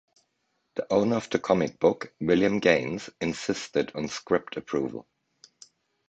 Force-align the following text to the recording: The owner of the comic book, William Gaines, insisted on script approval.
The 0.77 0.87
owner 0.91 1.15
of 1.17 1.29
the 1.29 1.37
comic 1.37 1.79
book, 1.79 2.11
William 2.19 2.57
Gaines, 2.57 3.11
insisted 3.21 3.91
on 3.93 4.07
script 4.07 4.57
approval. 4.57 5.05